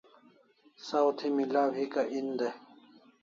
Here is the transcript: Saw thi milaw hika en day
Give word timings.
Saw 0.87 1.07
thi 1.17 1.27
milaw 1.35 1.69
hika 1.77 2.01
en 2.17 2.29
day 2.39 2.53